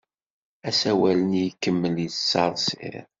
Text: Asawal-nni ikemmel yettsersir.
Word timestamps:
Asawal-nni 0.69 1.43
ikemmel 1.49 1.95
yettsersir. 2.03 2.95